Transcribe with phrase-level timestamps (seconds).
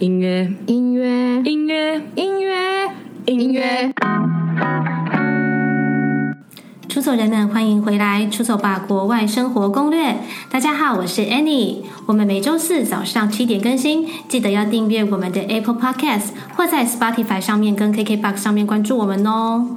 [0.00, 2.90] 音乐，音乐，音乐，音乐，
[3.26, 3.92] 音乐。
[6.88, 10.12] 出走人们，欢迎回来《出走吧国外生活攻略》。
[10.50, 11.82] 大家好，我是 Annie。
[12.06, 19.76] 我们每周四早上七点更新，记得要订阅我们的 Apple Podcast，或在 Spotify 上面跟 KKBox 上面关注我们哦。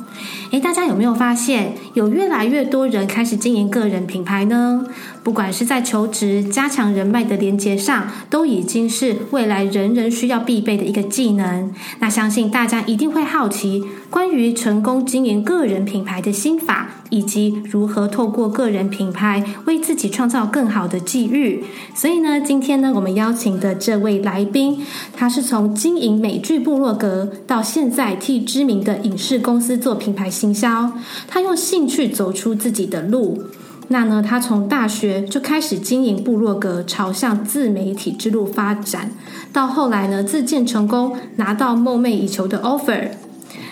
[0.52, 4.86] 诶，大家有没有发现，有越来越多人开始经营个人品牌呢？
[5.24, 11.72] 不管是在求职、加强人脉的连接上，都已经是未来人人需要必备的一个技能。
[12.00, 21.64] 那相信大家一定会好奇，关于成功经营个人品牌的心法，以及如何透过个人品牌为自己创造更好的机遇。
[21.95, 30.92] 所以呢，今天呢，我们邀请的这位来宾，他是从经营美剧部落格到现在替知名的影视公司做品牌行销，
[31.30, 33.42] 他用兴趣走出自己的路。
[33.90, 39.12] 那呢，他从大学就开始经营部落格，朝向自媒体之路发展，
[39.52, 43.09] 到后来呢，自荐成功，拿到梦寐以求的 offer。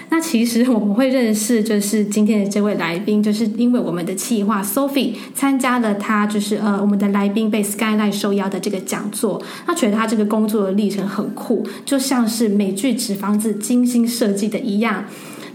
[0.10, 15.06] 那其实我们会认识，就是今天的这位来宾，就是因为我们的企划 Sophie 参加了他就是呃我们的来宾被 Skyline 受邀的这个讲座，他觉得他这个工作的历程很酷，就像是美剧纸房子精心设计的一样。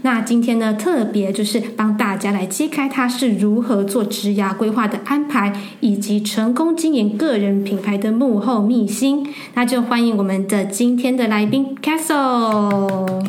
[0.03, 9.27] 那今天呢，特别就是帮大家来揭开他是如何做职涯规划的安排，以及成功经营个人品牌的幕后秘辛。
[9.55, 13.25] 那就欢迎我们的今天的来宾 Castle。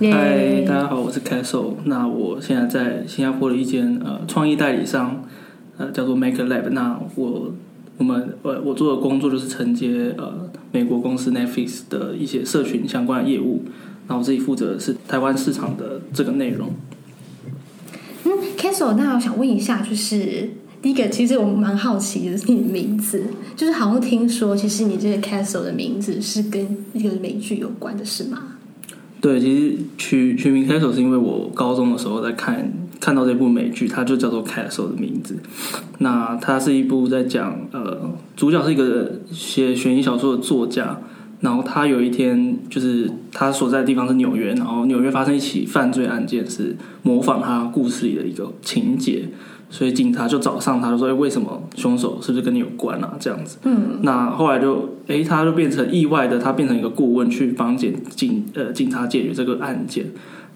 [0.00, 1.74] 嗨，大家好，我是 Castle。
[1.84, 5.24] 那我现在在新加坡的一间呃创意代理商，
[5.78, 6.68] 呃叫做 Maker Lab。
[6.70, 7.52] 那我
[7.96, 13.64] 我们呃我做的工作就是承接呃美国公司 Netflix 的一些社群相关的业务。
[14.10, 16.68] 然后我自己负责的是台湾市场的这个内容。
[18.24, 20.50] 嗯，Castle，那我想问一下，就是
[20.82, 23.22] 第一个，其实我蛮好奇的是你的名字，
[23.54, 28.42] 就是好像听说，其实你这个 Castle 的名字是跟一个美剧有关的，是吗？
[29.20, 35.36] 对，其实取取名 Castle 是因为我高中的时候在看看到这部美剧，它就叫做 Castle 的名字。
[35.98, 41.00] 那它是一部在讲呃，主角是一个写悬疑小说的作家。
[41.40, 49.28] 然后他有一天，就是他所在的地方是纽约，然后纽约发生一起犯罪案件，是模仿他故事里的一个情节，
[49.70, 53.56] 所以警察就找上他，就说：“哎，为什么凶手是不是跟你有关啊？”这样子。
[53.64, 54.00] 嗯。
[54.02, 60.06] 那后来就，哎，他就变成意外的，他变成一个顾问，去帮警警呃警察解决这个案件。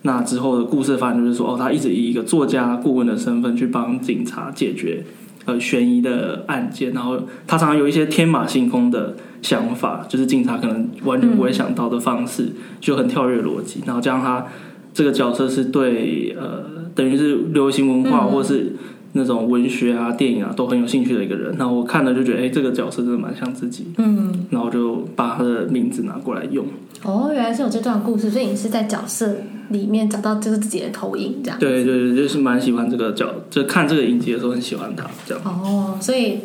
[0.02, 5.02] 那之后的故事发展就是说，哦，他一直以一个作家顾问的身份去帮警察解决
[5.44, 9.14] 呃悬疑的案件，然后他常常有一些天马行空的。
[9.44, 13.82] 想法就是警察可能完全不会想到的方式，嗯、就很跳跃逻辑。
[13.84, 14.46] 然后加上他
[14.94, 18.72] 这个角色是对呃，等于是流行文化或是
[19.14, 21.56] 那种文学啊、电影啊都很有兴趣的一个人。
[21.56, 23.86] 然后我看了就觉得，哎、欸，这个角色真的蛮像自己。
[23.98, 26.64] 嗯，然后就把他的名字拿过来用。
[27.02, 29.36] 哦，原来是有这段故事，所以你是在角色
[29.70, 31.58] 里面找到就是自己的投影，这样。
[31.58, 35.42] 对对对，就是蛮喜欢这个角，就看这个影集的时候很喜欢他这样。
[35.44, 36.38] 哦，所以。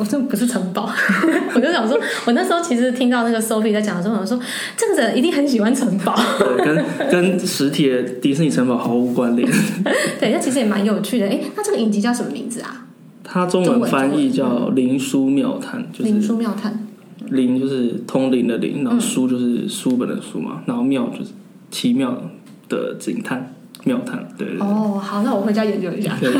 [0.00, 0.90] 我说不是城堡，
[1.54, 4.40] 我就想说，我那时候其实听到那个 Sophie 在讲的时候，我说
[4.74, 9.46] 这个人一定很喜欢城堡，对，跟 跟实体的迪士尼城堡毫无关联。
[10.18, 11.26] 对，那其实也蛮有趣的。
[11.28, 12.86] 哎，那这个影集叫什么名字啊？
[13.22, 16.86] 它中文翻译叫《灵书妙探》，就是灵书妙探。
[17.28, 21.30] 灵就是通灵的灵，然后书就是书本的书嘛，然后妙就是
[21.70, 22.20] 奇妙
[22.68, 24.26] 的警探妙探。
[24.38, 24.66] 对，对，对。
[24.66, 26.16] 哦，好，那我回家研究一下。
[26.20, 26.32] 对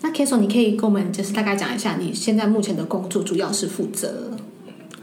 [0.00, 4.30] 那 Castle 你可以跟我们就是大概讲一下你现在目前的工作主要是负责。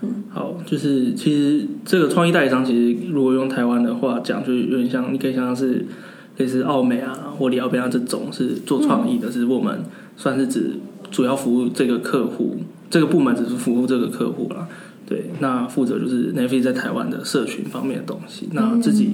[0.02, 5.86] 嗯，好，就是其实这个创意代理商，其实如果用台湾的话讲，就有点像，你可以想象是
[6.38, 9.84] 类似奥美啊或里奥贝亚这种是做创意的，是、嗯、我们
[10.18, 10.72] 算是指
[11.12, 12.58] 主要服务这个客户，
[12.90, 14.68] 这个部门只是服务这个客户啦。
[15.06, 18.50] 对，那负责就是 Netflix 在台湾的社群方面的东西。
[18.52, 19.12] 那自己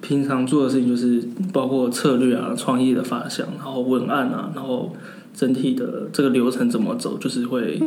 [0.00, 1.22] 平常做的事情就是
[1.52, 4.94] 包括策略啊、创意的发想，然后文案啊，然后。
[5.34, 7.80] 整体的这个流程怎么走，就是会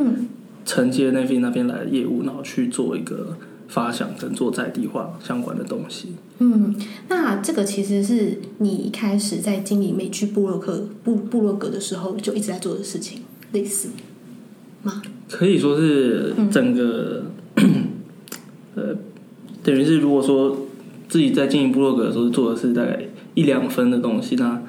[0.66, 3.38] 承接那边那边来的业务，然后去做一个
[3.70, 6.10] 发想跟做在地化相关的东西。
[6.40, 6.76] 嗯，
[7.08, 13.22] 那这个其实是你一开始在经营美剧部落格部部落格的时候就一直在做的事情，
[13.54, 13.90] 类似
[14.84, 15.02] 吗？
[15.30, 17.24] 可以说是整个、
[17.56, 17.86] 嗯、
[18.76, 18.96] 呃，
[19.64, 20.68] 等于是如果说
[21.08, 24.62] 自己在经营部落格的时候做的是大概一两分的东西，那。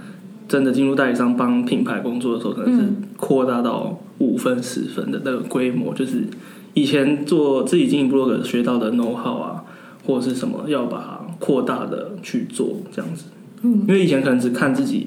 [0.48, 2.86] 真的进入代理商帮品牌工作的时候，可能是
[3.18, 5.92] 扩大到五分、十分的那个规模。
[5.92, 6.24] 就是
[6.72, 9.64] 以前做自己经营部落格学到的 know how 啊，
[10.06, 13.24] 或者是什么，要把它扩大的去做这样子。
[13.62, 15.06] 嗯，因为以前可能只看自己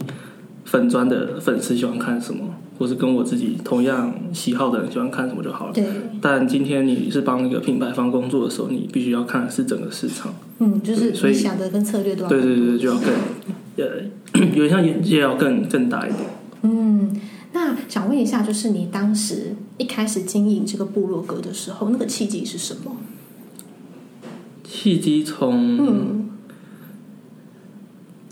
[0.65, 2.43] 粉砖的粉丝喜欢看什么，
[2.77, 5.73] 或是跟我自己同样喜好的人喜欢看什么就好了。
[5.73, 5.85] 对。
[6.21, 10.33] 但今天你是帮一个品牌方工作的时候，你必须要看的是整个市场。
[10.59, 12.29] 嗯，就是所以想的跟策略都要。
[12.29, 13.09] 对对对，就要更
[13.81, 16.23] 呃，有点像眼界要更更大一点。
[16.63, 17.19] 嗯，
[17.53, 22.97] 那想问一下，就是你当时一开始经营这个部落格的时候，那个契机是什么？
[24.63, 26.17] 契机从嗯。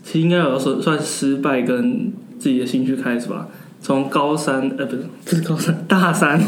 [0.02, 3.46] 其实应该有说算失败跟自己的兴趣开始吧。
[3.80, 6.42] 从高三呃不是 不是高三 大三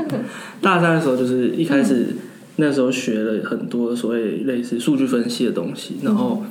[0.62, 2.16] 大三的时候，就是一开始
[2.56, 5.96] 那时候学了很多所谓类似数据分析的东西。
[6.02, 6.42] 然后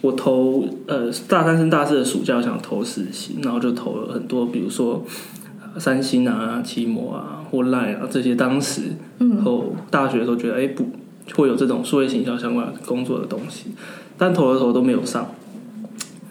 [0.00, 5.04] 我投呃大三升大四的暑假，我想投实习，然后就投了很多，比如说
[5.78, 8.34] 三星啊、奇摩啊或 Line 啊这些。
[8.34, 8.82] 当时
[9.18, 10.86] 嗯后大学的时候觉得哎不
[11.34, 13.70] 会有这种数位行销相关工作的东西，
[14.16, 15.26] 但投了投都没有上。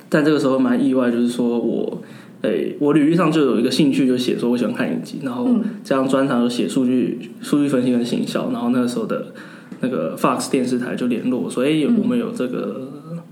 [0.10, 2.02] 但这个时候蛮意外，就是说我，
[2.42, 5.50] 诶、欸，我履历上就有一个兴趣，就写说我喜欢看影集，然后
[5.84, 9.34] 这样专长就写数据、数据分析跟行销，然后那个时候的
[9.82, 12.88] 那个 Fox 电视台就联络我说，哎、欸，我们有这个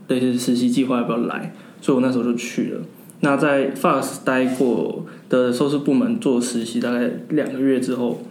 [0.08, 1.54] 类似实习计划，要不要来？
[1.82, 2.82] 所以我那时候就去了。
[3.22, 8.22] 那在 Fox 待过的收视部门做实习，大概两个月之后，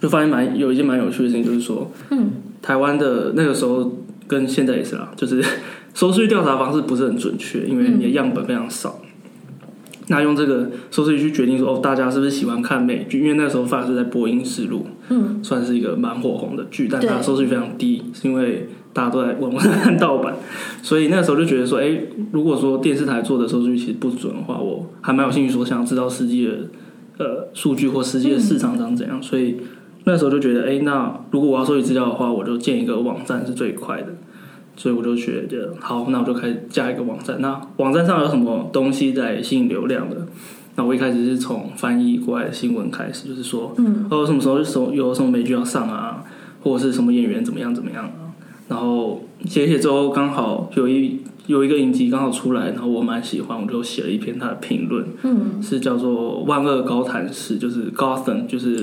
[0.00, 2.30] 就发现蛮有一件蛮有趣的事情，就是说，嗯，
[2.60, 5.44] 台湾的那个时候跟现在也是啦，就是。
[5.92, 9.00] 收视率调查方式不是很准确，因为你的样本非常少。
[9.02, 9.66] 嗯、
[10.06, 13.18] 那用这个收视率去决定说，哦，大家是不是喜欢看美剧？
[13.18, 20.34] 因为那时候反而是在播音实录，嗯，算是一个蛮火红的剧，但它收视率非常低，是因为大家都在网上看盗版。
[20.82, 26.52] 所以那时候就觉得说，哎、欸，如果说电视台做的收视率其实不准的话，我还蛮有兴趣说想知道实际的
[27.18, 29.18] 呃数据或实际的市场长怎样。
[29.18, 29.56] 嗯、所以
[30.04, 34.08] 那时候就觉得，哎、欸，那如果我要收集资料的话，我就建一个网站是最快的。
[34.76, 37.38] 所以我就觉得好，那我就开始加一个网站。
[37.40, 40.26] 那网站上有什么东西在吸引流量的？
[40.76, 44.58] 那我一开始是从翻译国外的新闻开始，就是说，嗯，哦，什么时候
[44.90, 46.24] 有什么美剧要上啊，
[46.62, 48.29] 或者是什么演员怎么样怎么样啊。
[48.70, 58.80] 然后写写之后，刚好有一有一个影集刚好出来，然后我蛮喜欢，我就写了一篇他的评论，嗯，是叫做《万恶高谭市》，就是 Gotham，就是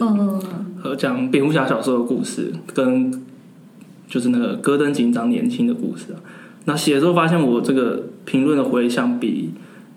[0.80, 3.24] 和讲蝙蝠侠小时候的故事跟。
[4.10, 6.20] 就是那个戈登警长年轻的故事啊，
[6.64, 9.50] 那写的时候发现我这个评论的回响比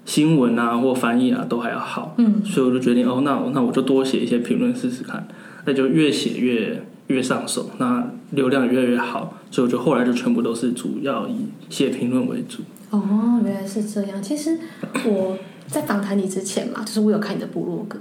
[0.04, 5.28] 新闻啊或翻译啊都还要好，嗯，所以我就决定哦，那那我就多写一些评论试试看，
[5.64, 11.34] 那就越写越越上手，那流量也越来越好，所以我就后来就全部都是主要以
[11.68, 12.62] 写评论为主。
[12.90, 14.22] 哦，原来是这样。
[14.22, 14.58] 其实
[15.04, 15.36] 我
[15.66, 17.98] 在访谈你之前嘛，就是我有看你的部落格。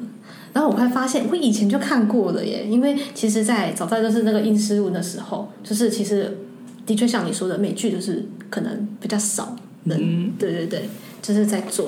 [0.51, 2.65] 然后我会发现，我以前就看过了耶。
[2.67, 6.39] 因为其实，在早在就是那个英诗文的时候，就是其实
[6.87, 10.89] 的确像你说的，美剧就是可能比较少人，嗯、对对对，
[11.21, 11.87] 就是在做。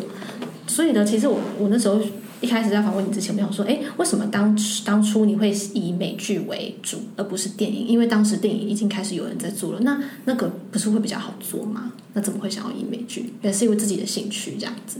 [0.68, 2.00] 所以呢，其实我我那时候
[2.42, 7.88] 一开始在访问你之前，我想说，哎，为什么当当初你会以美剧为主，而不是电影？
[7.88, 11.94] 因为当时电影已经开始有人在做了，那那个不是会比较好做吗？
[12.14, 13.32] 那怎么会想要以美剧？
[13.44, 15.00] 也是因为自己的兴趣这样子。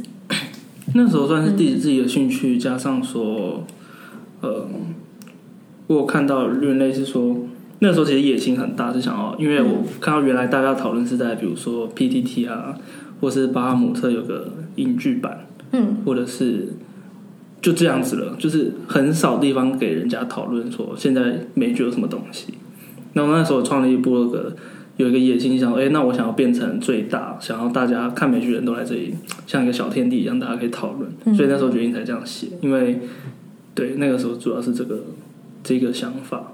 [0.94, 3.66] 那时候算是自己自己的兴趣，加上说，
[4.42, 4.68] 呃，
[5.88, 7.36] 我有看到论类是说，
[7.80, 12.78] 那时候其实野心很大，是想要，因为我看到原来大家讨论是在比如说 PTT 啊，
[13.20, 16.74] 或是巴哈姆特有个影剧版，嗯，或者是
[17.62, 22.56] 就这样子了，就是很少地方给人家讨论说现在美剧有什么东西。
[23.14, 24.56] 那我那时候创立部落格。
[24.98, 29.16] 有一个野心，想说，哎，那我想要变成最大，想要大家看美剧人都来这里，
[29.48, 31.10] 像一个小天地一样，大家可以讨论。
[31.26, 33.00] 嗯、所以那时候决定才这样写，因为
[33.74, 35.00] 对那个时候主要是这个
[35.64, 36.52] 这个想法。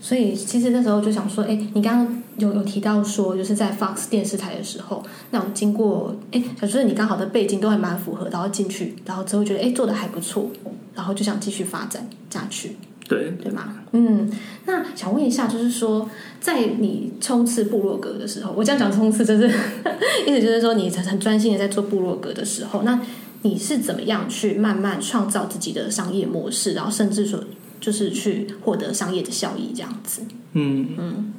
[0.00, 10.50] 所以其实那时候就想说，哎，你刚刚有有提到说，就是在 Fox 电视台的时候，那我经过，哎，小就是你刚好的背景都还蛮符合，然后进去，然后之后觉得，哎，做的还不错，
[10.94, 12.76] 然后就想继续发展下去。
[13.08, 13.74] 对对吗？
[13.90, 14.30] 嗯，
[14.64, 16.08] 那想问一下，就是说，
[16.40, 19.46] 在你冲刺部落格的时候，我这样讲冲刺，就是
[20.26, 22.98] 意思就是说，你很专心的在做部落格的时候，那
[23.42, 27.38] 你是怎么样去慢慢创造自己的商业模式，然后甚至说，
[27.82, 30.22] 就是去获得商业的效益这样子？
[30.54, 31.32] 嗯嗯，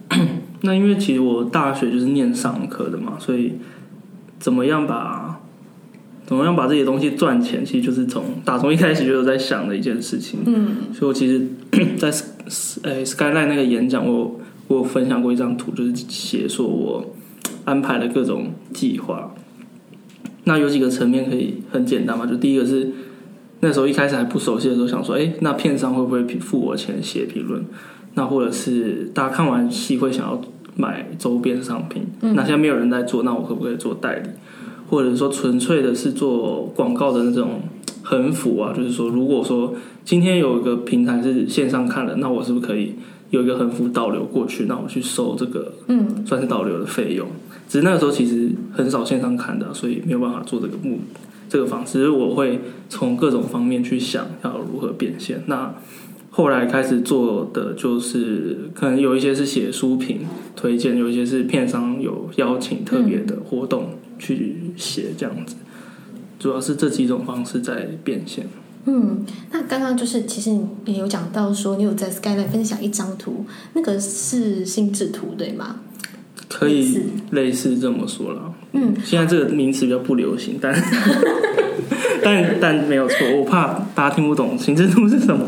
[0.62, 3.54] 那因为其实我大学就是念商科的嘛，所以
[4.38, 5.40] 怎么样把。
[6.26, 7.66] 怎么样把这些东西赚钱？
[7.66, 10.40] 其实就是从打从一开始就有在想的一件事情。
[10.46, 11.46] 嗯，所以我其实，
[12.00, 12.08] 在
[12.84, 17.14] 呃 Skyline 那个演讲，我我有分享过一张图，就是写说我
[17.66, 19.36] 安排了各种计划。
[20.46, 22.26] 那有几个层面可以很简单嘛？
[22.26, 22.90] 就第一个是
[23.64, 27.64] 那时候一开始还不熟悉的时候，想说，哎，那片商会不会付我钱写评论？
[28.16, 30.40] 那或者是大家看完戏会想要
[30.76, 32.04] 买周边商品？
[32.20, 34.30] 嗯，那现在没有人在做，那我可不可以做代理？
[34.90, 37.62] 或者说纯粹的是做广告的那种
[38.04, 42.94] 横幅啊，就是说，如果说今天有一个平台是线上看的，那我是不是可以
[43.30, 47.26] 有一个横幅导流过去，那我去收这个，嗯，算是导流的费用。
[47.70, 51.00] 只是那个时候其实很少线上看的，所以没有办法做这个目
[51.50, 52.10] 这个方式。
[52.10, 55.44] 我会从各种方面去想要如何变现。
[55.48, 55.76] 那
[56.30, 60.22] 后来开始做的就是，可能有一些是写书评
[60.56, 65.56] 推荐，有一些是片商有邀请特别的活动去写这样子。
[66.40, 68.48] 主要是这几种方式在变现。
[68.86, 75.80] 嗯，那刚刚就是其实你也有讲到说，你有在 Skyline 分享一张图，那个是心智图对吗？
[76.54, 77.00] 可以
[77.32, 78.54] 类似这么说了。
[78.74, 80.74] 嗯，现在这个名词比较不流行，但
[82.24, 85.46] 但但没有错，我怕大家听不懂行政度是什么。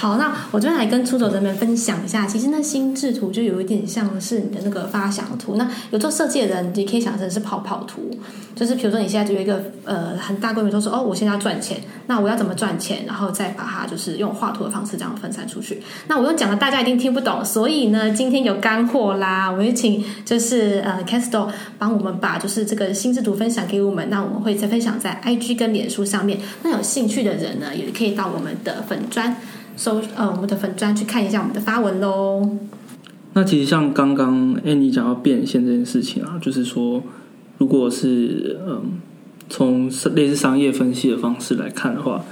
[0.00, 5.56] 好，那我这边来跟出走人们分享一下，其实那心智图就有一点像是你的那个发想图。
[5.56, 8.10] 那有做设计的人，你可以想成是跑跑图，
[8.54, 13.04] 就是比如说你现在就有一个呃很大规模，都说哦，我现在要赚钱，那我要怎么赚钱？
[13.06, 15.82] 然后再把它就是用画图的方式这样分散出去。
[16.08, 26.40] 那我又讲了，大家一定听不懂，所以呢，今天有干货啦，我们请就是呃 Castor 帮我们把就是这个心智图分享给我们，那我们会再分享在 IG 跟脸书上面。
[26.62, 29.36] 那有兴趣的人呢，也可以到我们的粉专。
[29.80, 32.46] 搜呃，我们的粉专去看一下我们的发文喽。
[33.32, 37.02] 那其实像刚刚安妮讲到变现这件事情啊，就是说，
[37.56, 39.00] 如果是嗯，
[39.48, 42.22] 从类似商业分析的方式来看的话，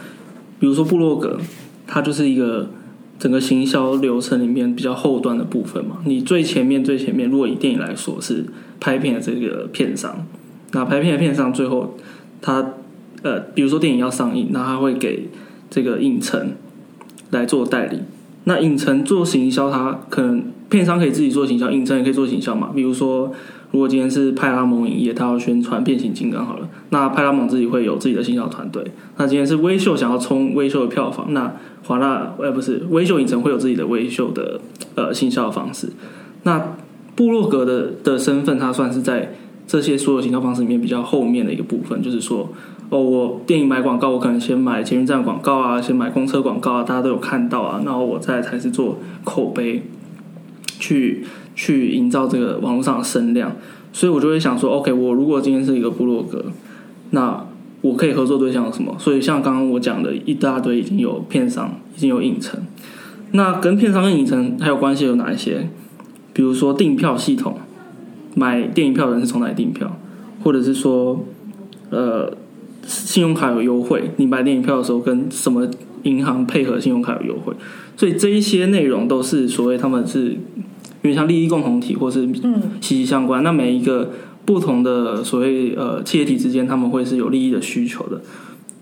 [0.60, 1.38] 比如说部落格，
[1.86, 2.68] 它就是一个
[3.18, 6.02] 整个行销流程里面比较后端的部分嘛。
[6.04, 8.44] 你最前面最前面，如果以电影来说是
[8.78, 10.26] 拍片的这个片商，
[10.72, 11.96] 那拍片的片商最后
[12.42, 12.74] 他
[13.22, 15.30] 呃，比如说电影要上映，那他会给
[15.70, 16.52] 这个影城。
[17.30, 18.00] 来做代理，
[18.44, 22.70] 那影城做行销，它可能片商可以自己做行销，影城也可以做行销嘛。
[22.74, 23.32] 比如说，
[23.70, 28.82] 如果今天是派拉蒙影业，它要宣传变形金刚好了，那派拉蒙自己会有自己的行销团队。
[29.16, 31.52] 那今天是微秀想要冲微秀的票房，那
[31.84, 34.60] 华纳呃不是微秀影城会有自己的微秀的
[34.94, 35.88] 呃行销方式。
[36.44, 36.74] 那
[37.14, 39.34] 部落格的的身份，它算是在
[39.68, 42.48] 这些所有行销方式里面比较后面的一个部分，就是说。
[42.90, 49.82] 哦，我电影买广告，我可能先买捷运站广告啊，先买公车广告啊，大家都有看到啊，然后我再才是做口碑，
[50.80, 51.22] 去
[51.54, 53.54] 去营造这个网络上的声量，
[53.92, 56.46] 所以我就会想说，OK，我如果今天是一个部落格，
[57.10, 57.44] 那
[57.82, 58.96] 我可以合作对象有什么？
[58.98, 62.58] 所以像刚刚我讲的一大堆，已经有片商，已经有影城，
[63.32, 65.68] 那跟片商跟影城还有关系有哪一些？
[66.32, 67.58] 比如说订票系统，
[68.38, 69.98] 买电影票的人是从哪里订票，
[70.42, 71.24] 或者是说，
[71.90, 72.32] 呃。
[72.86, 75.68] 信用卡有优惠，你买电影票的时候跟什么
[76.04, 77.52] 银行配合信用卡有优惠，
[77.98, 80.38] 所以这一些内容都是所谓他们是因
[81.02, 82.26] 为像利益共同体或是
[82.80, 83.42] 息息相关。
[83.42, 84.10] 嗯、那每一个
[84.46, 88.22] 不同的所谓呃企业体之间，他们会是有利益的需求的，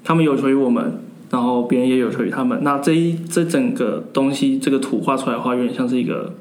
[0.05, 2.61] 他们有求于我们，然后别人也有求于他们。
[2.63, 6.33] 那这一这整个东西这个图画出来的话，有点像是一个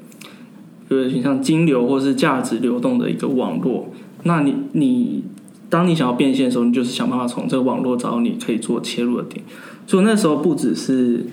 [0.88, 3.88] 有点像金流或是价值流动的一个网络。
[4.24, 5.24] 那你你。
[5.68, 9.42] 当你想要变现的时候，你就是想办法从这个网络找到你可以做切入的点。
[9.84, 11.26] 所以那时候不只是，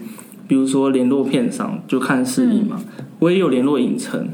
[0.48, 2.82] 比如说联络片商，就看视频嘛，
[3.20, 4.28] 我也有联络影城。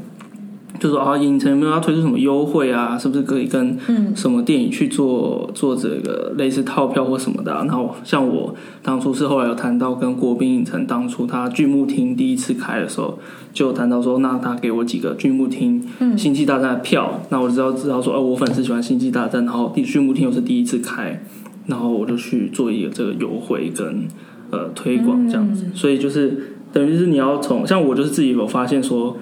[0.80, 2.98] 就说啊，影城有没有要推出什么优惠啊？
[2.98, 3.78] 是不是可以跟
[4.16, 7.64] 什么电影去做、嗯、做这个类似套票或什么的、啊？
[7.66, 13.18] 然后像我当初是后来有谈到跟国宾影城当初他剧目厅第一次开的时候，
[13.52, 15.86] 就有谈到说，那他给我几个剧目厅
[16.18, 21.22] 《星际大战》的票，嗯、那我知道知道说，哦、呃，我粉丝喜欢《星际大战》，然后剧目厅又是第一次开，
[21.66, 24.08] 然后我就去做一个这个优惠跟
[24.50, 25.66] 呃推广这样子。
[25.66, 29.18] 嗯、所以就是等于是你要从像我就是自己有发现说。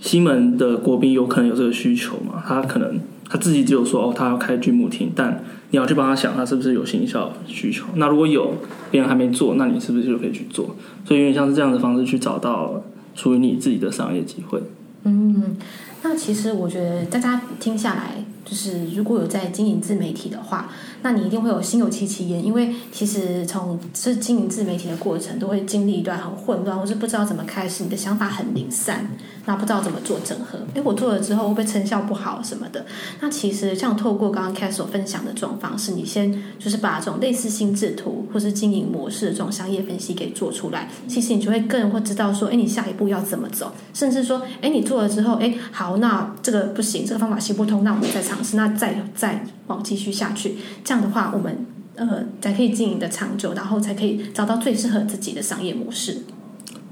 [0.00, 2.42] 西门的国宾有可能有这个需求嘛？
[2.46, 7.84] 他可能他自己只有说哦，他要开巨幕厅，但你要去帮他想，他是不是有行销需求？
[7.96, 8.54] 那如果有，
[8.90, 10.76] 别人还没做，那你是不是就可以去做？
[11.04, 12.82] 所以有点像是这样的方式去找到
[13.14, 14.62] 属于你自己的商业机会。
[15.04, 15.56] 嗯，
[16.02, 20.68] 那其实我觉得大家听下来，就是如果有在经营自媒体的话。
[21.00, 29.08] 那你一定会有心有戚戚焉，因为其实从这经营自媒体的过程，都会经历一段很混乱，或是不知道怎么开始，你的想法很零散，
[29.44, 30.58] 那不知道怎么做整合。
[30.74, 32.84] 诶，我做了之后会不会成效不好什么的？
[33.20, 50.54] 那其实像透过刚刚 Castor 所分享的这种方式，你先就是把这种类似心智图或是经营模式的这种商业分析给做出来，其实你就会更会知道说，诶，你下一步要怎么走，甚至说，诶，你做了之后，诶，好，那这个不行，这个方法行不通，那我们再尝试，那再再往继续下去。
[50.84, 51.66] 这样的话，我们
[51.96, 56.22] 呃才可以经营的长久，然后才可以找到最适合自己的商业模式。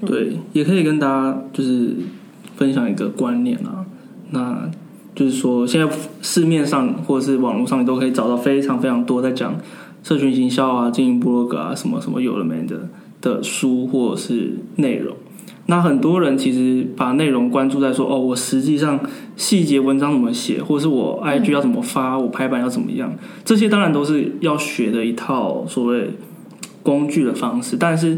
[0.05, 1.97] 对，也可以跟大家就是
[2.57, 3.87] 分享一个观念啊，
[4.31, 4.71] 那
[5.15, 9.59] 就是说，现在市面上或者是网络上，你都可以找到非常非常多在讲
[10.03, 12.89] 社群行销啊、经营部落格啊什么什么有的没的
[13.23, 15.17] 的书或者是内容。
[15.69, 19.01] 那很多人其实把内容关注在说哦，我实际上
[19.37, 23.13] 细节文章怎么写，或者是我 IG 要怎么发，嗯、我排版要怎么样，
[23.45, 26.11] 这些当然都是要学的一套所谓
[26.85, 27.77] 工具的方式。
[27.77, 28.17] 但是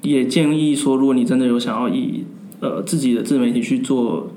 [0.00, 2.24] 也建议说，如果你真的有想要以
[2.60, 4.30] 呃自己的自媒体去做，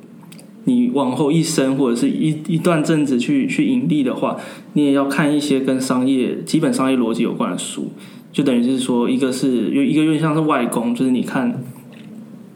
[0.65, 4.35] 你往后一生或者是一一段阵子去去盈利的话，
[4.73, 7.87] 你也要看一些跟商业基本商业逻辑有关的书，
[8.33, 11.63] 就等于是说，一个是有一个有点像是外功，就是你看。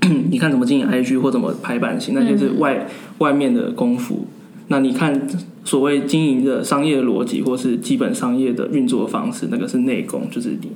[0.32, 2.86] 你看怎么经营 IG 或怎么排版型，那就是外、嗯、
[3.20, 4.26] 外面的功夫。
[4.68, 5.28] 那你看
[5.64, 10.70] 所谓经营的商业逻辑，或是基本商业的运作方式，那个是内功，就是你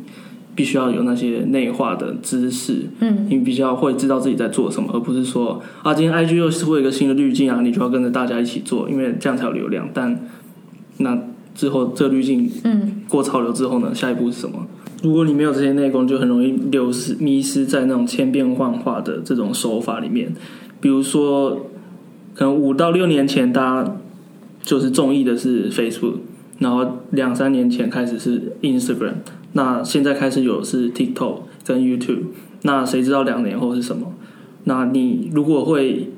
[0.54, 2.86] 必须要有那些内化的知识。
[3.00, 9.90] 嗯，你比较会知道自己在做什么，而不是说啊，今天 IG 又出了一个新的滤镜啊，你就要跟着大家一起做，因为这样才有流量。
[9.94, 10.20] 但
[10.98, 11.18] 那
[11.56, 14.68] 之后这滤镜嗯过潮流之后呢，下一步是什么？
[15.02, 20.34] 如果你没有这些内功，就很容易流失、迷失在那种千变万化的这种手法里面。
[20.82, 21.68] 比如说，
[22.36, 23.96] 可能五到六年前，大家
[24.62, 26.16] 就是中意的是 Facebook，
[26.58, 29.14] 然后两三年前开始是 Instagram，
[29.54, 32.24] 那现在开始有是 TikTok 跟 YouTube，
[32.64, 34.14] 那谁知道两年后是什么？
[34.66, 36.10] 那你如果会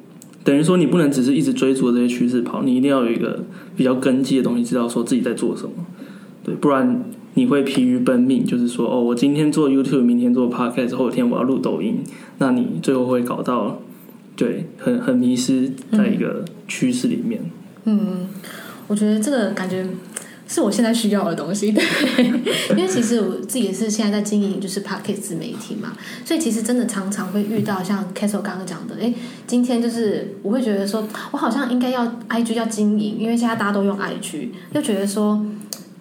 [0.44, 3.44] 等于说，你不能只是一直追逐这些趋势跑，你一定要有一个
[3.76, 5.86] 比较根基的东西，知道说自己在做什么，
[6.44, 7.04] 对，不然。
[7.36, 12.04] 你会疲于奔命，就是说，哦，我今天做 YouTube，明天做 Podcast，后天我要录抖音，
[12.40, 13.80] 那你最后会搞到，
[14.36, 17.42] 对，很很迷失在一个趋势里面。
[17.86, 18.28] 嗯，
[18.88, 19.88] 我觉得这个感觉
[20.46, 21.82] 是我现在需要的东西， 对，
[22.72, 25.94] 因为其实我自己也是现在在经营就是 Podcast 自媒体嘛，
[26.26, 29.14] 所以其实真的常常会遇到像 Castle 刚刚讲的，哎，
[29.48, 35.46] 今天就是我会觉得说，我好像应该要 IG 要经营，因为现在大家都用 IG，就觉得说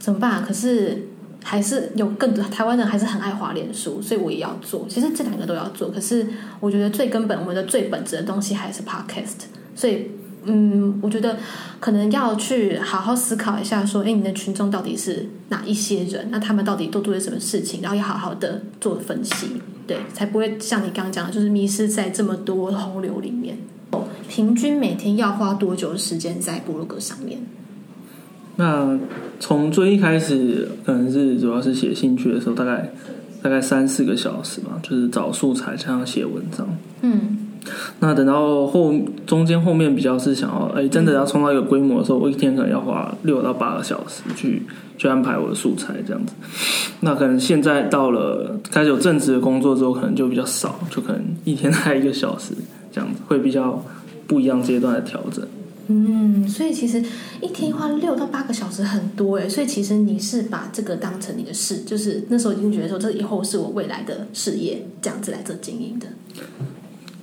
[0.00, 0.42] 怎么办？
[0.44, 1.06] 可是。
[1.42, 4.86] 还是有更多台湾人还是很爱华脸书，所以我也要做。
[4.88, 6.26] 其实这两个都要做，可是
[6.60, 9.46] 我觉得最根本，我们的最本质的东西还是 Podcast。
[9.74, 10.10] 所以，
[10.44, 11.38] 嗯，我觉得
[11.78, 16.28] 可能要去好好思考一下，说，哎，你的群众到底是哪一些人？
[16.30, 17.80] 那他们到底都做了什么事情？
[17.80, 19.46] 然后要好好的做分析，
[19.86, 23.56] 对，才不会像你刚刚讲的，就是迷失在这么多洪流里面。
[24.28, 27.40] 平均每天要花多久的时间在部落格上面？
[28.60, 28.98] 那
[29.38, 32.92] 从最一开始，可能是主要是写兴趣的时候，大概
[33.42, 36.68] 大概三四个小时吧，就是找素材，这样写文章。
[37.00, 37.38] 嗯，
[38.00, 38.94] 那等到后
[39.26, 44.62] 中间后面比较是想要，哎，真的要冲到一个规模的时候，我一天可能要花六到八个小时去
[44.98, 46.34] 去安排我的素材这样子。
[47.00, 52.52] 那可能现在到了开始有正职的工作之后，可能就比较少，就可能一天才一个小时
[52.92, 53.82] 这样子，会比较
[54.26, 55.42] 不一样阶段的调整。
[55.92, 57.02] 嗯，所以其实
[57.40, 66.06] 一天花六到八个小时很多哎，所以其实你是把这个当成你的事，就是那时候已经觉得说，这以后是我未来的事业，这样子来做经营的。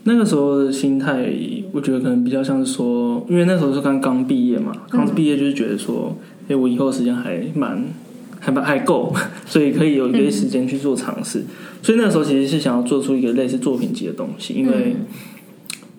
[0.03, 1.33] 那个时候的心态，
[1.71, 7.85] 我觉得可能比较像是说，因为那时候是刚刚毕业嘛，刚毕业就是觉得说，哎、嗯，我以后时间还蛮
[8.39, 9.13] 还蛮还够，
[9.47, 11.39] 所以可以有一些时间去做尝试。
[11.39, 11.45] 嗯、
[11.81, 14.97] 所以那个时候其实是想要做出一个类似作品集的东西，因为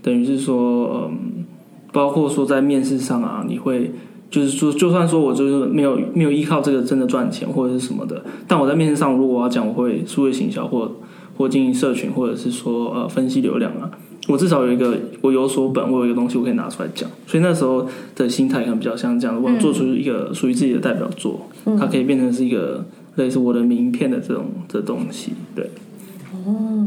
[0.02, 1.46] 等于是说，嗯。
[1.92, 3.90] 包括说在面试上啊，你会
[4.30, 10.90] 就是说，就算说我就是没有没有依靠这个真的赚钱或者是什么的，但我在面试上，如果我要讲我会数位行销或
[11.36, 13.90] 或经营社群，或者是说呃分析流量啊，
[14.28, 17.08] 我至少有一个我有所本，我有一个东西我可以拿出来讲。
[17.26, 21.48] 所以那时候的心态可能比较像这样，我要做出一个属于自己的代表作，
[21.78, 22.84] 它可以变成是一个
[23.16, 25.32] 类似我的名片的这种的东西。
[25.54, 25.70] 对，
[26.44, 26.86] 哦，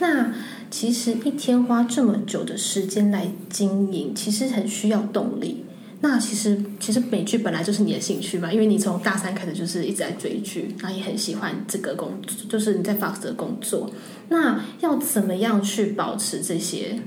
[0.00, 0.32] 那。
[0.70, 5.64] 其实一天花这么久的时间来经营，其实很需要动力。
[6.00, 13.90] 那其实其实美剧本来就是你的兴趣嘛，因为你从大三开始就是一直在追剧，那也很喜欢这个工作，就是你在 Fox 的工作。
[14.28, 17.00] 那要怎么样去保持这些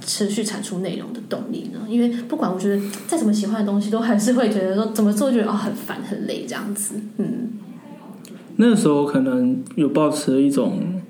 [0.00, 1.80] 持续产出内容的动力呢？
[1.88, 6.94] 因为不管我觉得再怎么喜欢的东西，都还是会觉得说怎么做觉得哦很烦很累这样子。
[7.18, 7.50] 嗯，
[8.56, 11.02] 那时候可能有抱持一种。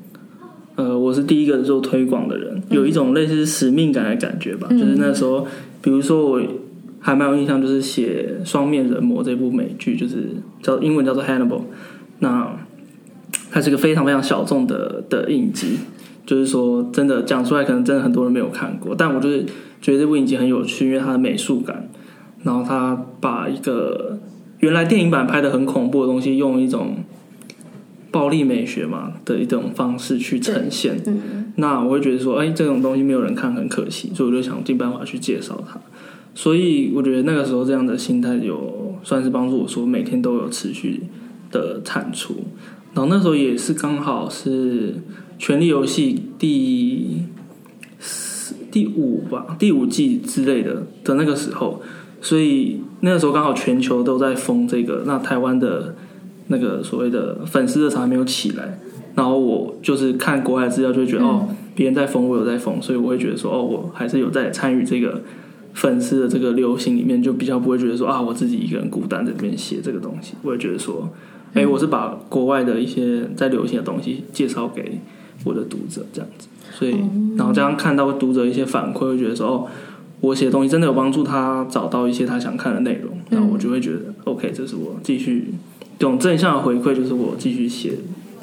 [0.76, 4.66] 呃，我是第一个做推广的人，有一种类似使命感的感觉吧。
[4.70, 5.46] 嗯、就是那时候，
[5.80, 6.42] 比如说我
[6.98, 11.48] 还蛮有印象，就是写《双面人魔》这部美剧，就是叫英文叫做《Hannibal》。
[12.18, 12.56] 那
[13.52, 15.78] 它是一个非常非常小众的的影集，
[16.26, 18.96] 就是说真的讲出来，可能真的很多人没有看过。
[18.96, 19.44] 但我就是
[19.80, 21.88] 觉得这部影集很有趣，因为它的美术感，
[22.42, 24.18] 然后它把一个
[24.58, 26.96] 原来电影版拍的很恐怖的东西，用一种。
[28.14, 35.80] 暴力美学嘛的一种方式去呈现，嗯、那我会觉得说，哎，这种东西没有人看很可惜，所以我就想尽办法去介绍它。
[36.32, 41.00] 所以我觉得那个时候这样的心态有算是帮助我说每天都有持续
[41.50, 42.36] 的产出。
[42.94, 44.92] 然后那时候也是刚好是
[45.36, 47.22] 《权力游戏》第
[47.98, 51.82] 四、第五吧，第五季之类的的那个时候，
[52.20, 55.96] 所以那个时候刚好全球都在封这个，那台湾的
[56.48, 58.78] 那个所谓的粉丝热潮还没有起来。
[59.14, 65.22] 然后我就是看国外的资料，就会觉得、嗯、哦，别人在疯，我有在疯，所以我会觉得说哦，我还是有在参与这个
[65.72, 70.34] 粉丝的这个流行里面，就比较不会觉得说啊，我自己一个人孤单在这边写这个东西。
[70.42, 71.08] 我也觉得说，
[71.52, 74.98] 哎、嗯，我是把国外的一些在流行的东西介绍给
[75.44, 76.48] 我的读者这样子。
[76.72, 79.66] 所以，嗯、然后这样看到读者一些反馈，会觉得说哦，
[80.20, 85.54] 我写的东西真的有帮助他找到一些他想看的内容，然后我就会觉得、嗯、OK，这是我继续
[85.98, 87.92] 这种正向的回馈，就是我继续写。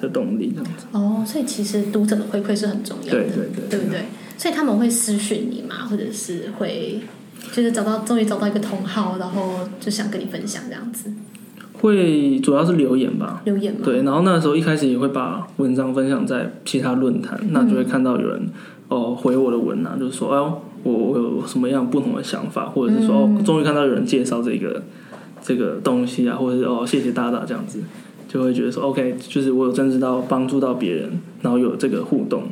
[0.02, 4.06] 的动力这样子哦，所以其实读者的回馈是很重要的，对对对，对不对？
[4.36, 7.00] 所以他们会私讯你嘛，或者是会
[7.52, 11.14] 就是找到终于找到一个同好，然后就想跟你分享这样子。
[11.74, 13.82] 会主要是留言吧，留言嘛。
[13.84, 18.52] 对，然后那个时候一开始也会把文章分享在其他论坛，那就会看到有人、嗯、
[18.88, 24.82] 哦回我的文啊，就是说哎呦，我我有什么样不同的想法，或者是说、嗯、哦，终于看到有人介绍这个
[25.44, 27.80] 这个东西啊，或者是哦谢谢大大这样子。
[28.28, 32.44] 就会觉得说，OK，就是我有真知道帮助到别人，然后有这个互动。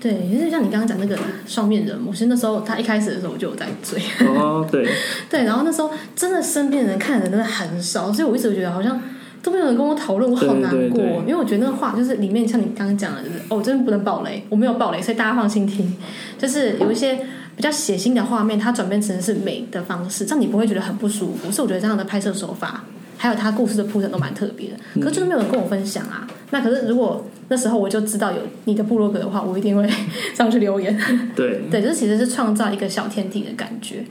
[0.00, 1.16] 对，就是像你刚刚讲那个
[1.46, 4.00] 双面人，我其实那时候他一开始的时候我就有在追。
[4.26, 4.88] 哦，对，
[5.30, 9.00] 对，然后那时候真的身边人看的人真的很少，所以我一直觉得好像
[9.40, 10.70] 都没有人跟我讨论，我好难过。
[10.70, 15.96] 对对对，因为我觉得那个话就是里面像你刚刚讲的，就是哦，真的不能爆雷，我没有爆雷，所以大家放心听。
[16.38, 17.20] 就是有一些
[17.58, 21.52] 比较血腥的画面，它转变成是美的方式，这样你不会觉得很不舒服。
[21.52, 22.82] 所以我觉得这样的拍摄手法。
[23.20, 26.24] 还有它故事的铺陈都蛮特别的，可是就是没有人跟我分享啊。
[26.52, 29.84] 那可是如果那时候我就知道有你的部落格的话，我一定会
[30.36, 30.96] 上去留言。
[31.34, 34.04] 对对，就是其实是创造一个小天地的感觉。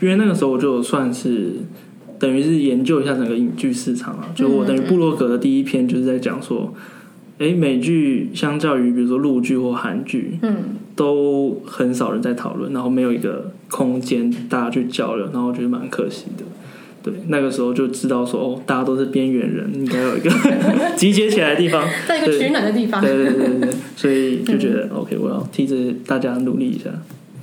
[0.00, 1.54] 因为那个时候我就算是
[2.16, 6.72] 等于是研究一下整个影剧市场啊，就我等于部落格的第一篇就是在讲说，
[7.40, 16.44] 哎、嗯，美剧相较于比如说陆剧或韩剧，嗯，都很少人在讨论，然后没有一个空间大家去交流，然后我觉得蛮可惜的。
[17.02, 20.30] 对，那个时候就知道说哦，大家都是边缘人，应该有一个
[20.96, 23.02] 集结起来的地方，在一个取暖的地方。
[23.02, 25.74] 对对对对， 所以就觉得、嗯、OK，我要替着
[26.06, 26.90] 大家努力一下。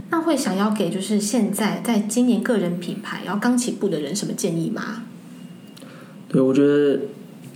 [0.09, 5.03] 那会想要给就是现在在今年个人品牌然后刚起步的人什么建议吗？
[6.27, 6.99] 对，我觉得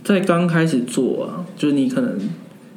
[0.04, 2.16] 在刚开始做啊，就是你可能，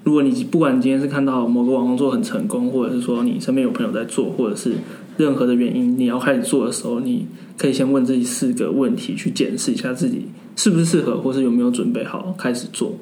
[0.03, 4.73] 如果你不管你今天是看到某个网红做很成功，或者是说你身边有朋友在做，或者是
[5.17, 7.25] 任何的原因，你要开始做的时候，你。
[7.59, 10.21] 可以先问自己四个问题，去检视一下自己
[10.55, 12.93] 是不是适合，或是有没有准备好开始做。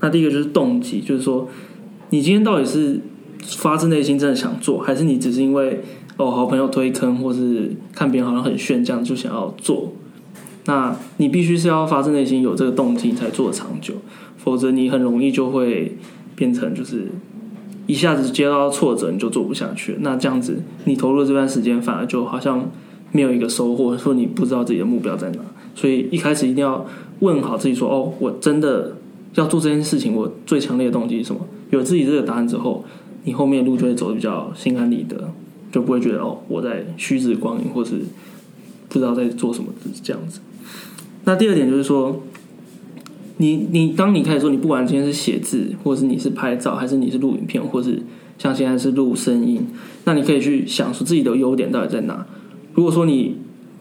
[0.00, 1.48] 那第一个就是动机，就是说
[2.08, 2.98] 你今天到底是
[3.44, 5.84] 发自内心真的想做，还是你只是因为
[6.16, 9.92] 哦好朋友推坑，或是看别人好像很炫这样就想要做？
[10.64, 13.94] 那你必须是要发自内心有这个动机才做得长久，
[14.36, 15.96] 否则你很容易就会
[16.40, 17.08] 变成就是
[17.86, 19.98] 一下子接到挫折你就做不下去。
[20.00, 22.70] 那这样子你投入这段时间反而就好像。
[23.12, 25.40] 没有一个收获，说你不知道自己的目标在哪，
[25.74, 26.86] 所以一开始一定要
[27.18, 28.96] 问好自己说：哦，我真的
[29.34, 31.40] 要做这件事情，我最强烈的动机是什么？
[31.70, 32.84] 有自己这个答案之后，
[33.24, 35.32] 你后面的路就会走得比较心安理得，
[35.72, 37.96] 就不会觉得哦，我在虚掷光阴，或是
[38.88, 39.72] 不知道在做什么
[40.04, 40.38] 这样子。
[41.24, 42.22] 那第二点就是说，
[43.40, 47.98] 你你当你开始说，你不管今天是写字，或是你是拍照，还是你是录影片，或是
[48.36, 49.66] 像现在是录声音，
[50.04, 52.26] 那你可以去想说自己的优点到底在哪。
[52.74, 53.36] 如果说你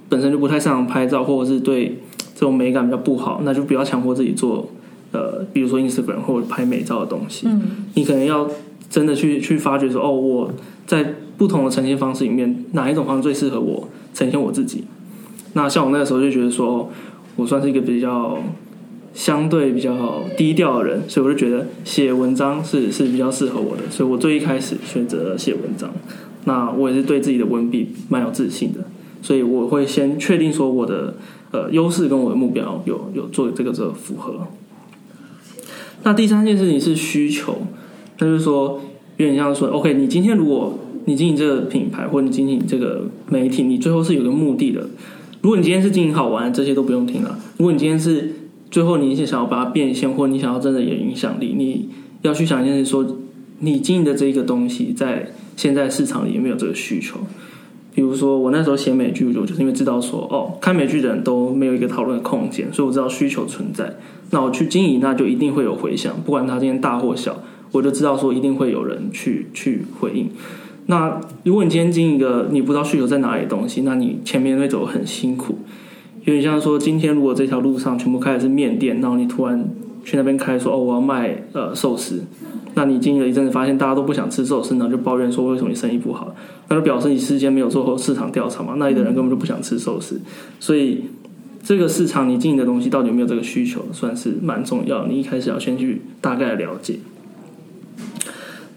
[0.08, 2.00] 本身就不太擅长拍照，或者是对
[2.34, 4.70] 这种美感比较不好，那就不要强迫自己做
[5.12, 7.46] 呃，比如说 Instagram 或者拍美照的东西。
[7.50, 7.62] 嗯，
[7.96, 8.50] 你可能要
[8.90, 10.52] 真的去去发掘说，哦，我
[10.88, 14.86] 在不同的呈现方式里面，哪一种方式最适合我呈现我自己？
[15.52, 16.90] 那像我那个时候就觉得说，
[17.36, 18.38] 我算是一个比较
[19.14, 25.92] 相对比较低调的人，所以我就觉得写文章是是比较适合我的，所以我最一开始选择写文章。
[26.46, 28.80] 那我也是对自己的文笔蛮有自信的，
[29.22, 31.16] 所以我会先确定说我的
[31.52, 34.48] 呃优势跟我的目标有有做这个这个符合。
[36.04, 37.58] 那第三件事情是需求，
[38.20, 38.80] 那就是说
[39.18, 44.88] 有点像说，OK，你今天如果你经营这个品牌或者你经营这个媒体，你最后是有个目的的。
[45.42, 47.38] 如果你今天是经营好玩，这些都不用听了。
[47.58, 48.34] 如果你今天是
[48.72, 51.90] 最后你一些想要把它变现，或你想要真的有影响力，你
[52.22, 53.18] 要去想一件事，说
[53.60, 55.32] 你经营的这一个东西在。
[55.60, 57.20] 现在市场里也没有这个需求，
[57.94, 63.94] 比如说我那时候写美剧，我就是因为知道说哦，看美剧的人都没有一个讨论的空间，所以我知道需求存在。
[64.30, 70.30] 那我去经营，那就一定会有回响，不管它今天大或小，我就知道说一定会有人去去回应。
[70.86, 75.58] 那如果你今天经营一个你不知道需求在哪里的东西，那你前面会走很辛苦。
[76.30, 79.68] 有点像说，今天如果这条路上全部开的是面店，然后你突然
[80.06, 82.22] 去那边开说哦，我要卖呃寿司。
[82.76, 86.36] 那你经营了一阵子，发现大家都不想吃寿司，然后就抱怨说为什么你生意不好？
[86.68, 88.76] 那就表示你事先没有做好市场调查嘛？
[88.78, 90.22] 那里的人根本就不想吃寿司，
[90.60, 91.06] 所以
[91.64, 95.08] 这个市场你经营的东西到底有没有这个需求，算是蛮重要。
[95.08, 97.00] 你一开始要先去大概了解。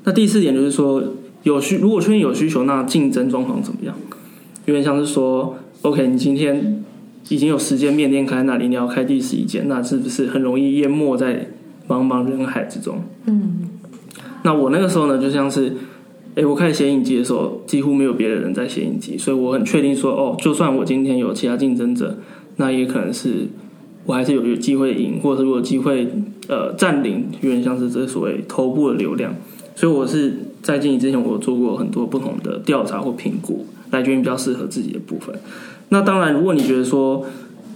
[0.04, 1.04] 那第四点就是说，
[1.42, 3.94] 有需如果出现有需求，那竞争状况怎么样？
[4.64, 6.82] 有点像是说，OK，你今天
[7.28, 11.48] 已经有十间面店开在那里，你要开第十一间，那是不是很容易淹没在
[11.88, 12.98] 茫茫人海之中？
[13.26, 13.68] 嗯。
[14.44, 15.72] 那我那个时候呢，就像是，
[16.35, 22.18] 哎，我开始写影集的时候，几乎没有别的人在写影集，所以我很确定说，哦，就算我今天有其他竞争者，
[22.56, 23.46] 那也可能是
[24.04, 26.08] 我还是有有机会赢，或者是我有机会
[26.48, 29.32] 呃占领，有点像是这所谓头部的流量。
[29.76, 35.35] 所以我是在经营之前，我有做过很多不同的调查或评估，来决定比较适合自己的部分。
[35.92, 37.24] 那当然，如果你觉得说，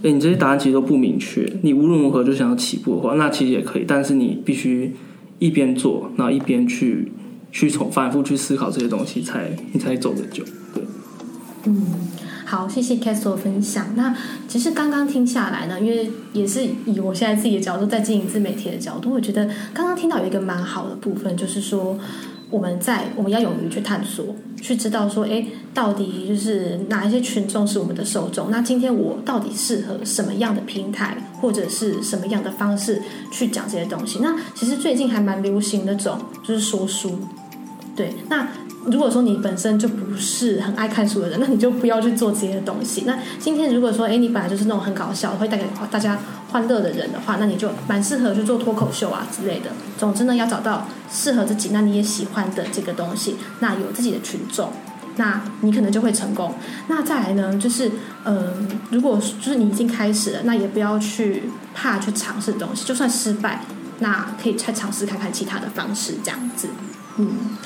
[0.03, 4.93] 哎，你这些答案其实都不明确，你无论如何就想要起步的话，那其实也可以，但是你必须。
[5.39, 7.13] 一边做，然后一边去
[7.53, 10.43] 去从反复去思考这些东西，才你才走得久。
[10.73, 10.83] 对，
[11.67, 11.85] 嗯，
[12.47, 13.89] 好，谢谢 Castle 分享。
[13.97, 14.17] 那
[14.49, 21.99] 其实刚刚听下来呢，因为也是以我现在自己的角度在经营自媒体的角度，我觉得刚刚听到有一个蛮好的部分，就是说。
[22.51, 24.25] 我们在我们要勇于去探索，
[24.61, 28.51] 去知道说，哎，到底就是哪一些群众是我们的受众？
[28.51, 34.19] 那今天我到底适合什么样的平台，或者是什么样的方式去讲这些东西？
[34.21, 37.19] 那其实最近还蛮流行那种，就是说书，
[37.95, 38.49] 对，那。
[38.91, 43.03] 如果说你本身就不是很爱看书的人， 那你就不要去做这些东西。
[43.07, 46.19] 那今天如果说，哎，你本来就是那种很搞笑，会带给大家
[46.51, 49.71] 欢乐的人的话，那你就蛮适合去做脱口秀啊之类的。
[49.99, 54.71] 总之呢，要找到适合自己，那你也喜欢的这个东西，那有自己的群众，
[55.17, 56.55] 那你可能就会成功。
[56.89, 57.91] 那再来呢，就是，
[58.25, 63.65] 嗯、如果就是你已经开始了，那也不要去怕去尝试东西，就算失败，
[63.99, 66.69] 那可以再尝试看看其他的方式，这样子，
[67.17, 67.57] 嗯。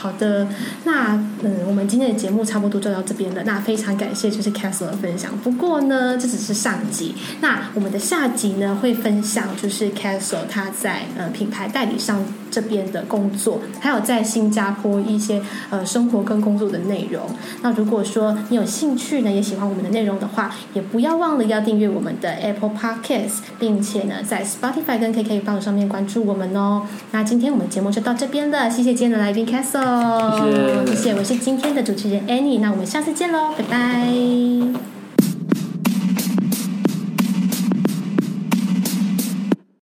[0.00, 0.46] 好的，
[0.84, 3.42] 那嗯，我们今天的节目差不多就到这边了。
[3.42, 5.36] 那非常感谢就是 Castle 的分享。
[5.38, 7.16] 不过呢，这只是上集。
[7.40, 17.22] 那我们的下集呢，会分享就是 Castle 他在呃品牌代理上这边的工作，还有在新加坡一些呃生活跟工作的内容。
[17.62, 26.82] 那如果说你有兴趣呢，也喜欢我们的内容的话，也不要忘了要订阅我们的 Apple Podcast，并且呢在 Spotify 跟 KKBOX 上面关注我们哦。
[27.12, 30.86] 那今天我们节目就到这边了，谢谢今天的来宾 Castle。
[30.86, 34.97] 谢谢，谢谢，我是今天的主持人 Annie，那我们下次见喽，拜拜。